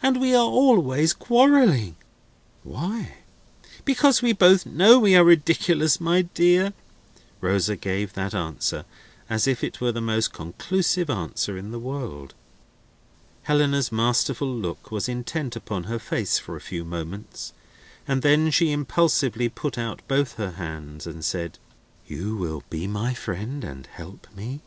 [0.00, 1.96] And we are always quarrelling."
[2.62, 3.16] "Why?"
[3.84, 6.72] "Because we both know we are ridiculous, my dear!"
[7.40, 8.84] Rosa gave that answer
[9.28, 12.32] as if it were the most conclusive answer in the world.
[13.42, 17.52] Helena's masterful look was intent upon her face for a few moments,
[18.06, 21.58] and then she impulsively put out both her hands and said:
[22.06, 24.60] "You will be my friend and help me?"